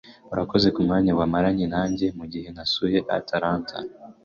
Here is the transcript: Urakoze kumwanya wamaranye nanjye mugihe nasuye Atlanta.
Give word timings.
Urakoze 0.33 0.67
kumwanya 0.75 1.11
wamaranye 1.19 1.65
nanjye 1.73 2.05
mugihe 2.17 2.47
nasuye 2.55 2.99
Atlanta. 3.19 3.77